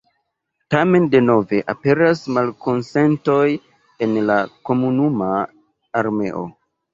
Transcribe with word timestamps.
Tamen 0.75 1.03
denove 1.15 1.59
aperas 1.73 2.23
malkonsentoj 2.37 3.43
ene 4.07 4.17
de 4.21 4.25
la 4.31 4.39
komunuma 4.71 5.29
armeo. 6.03 6.45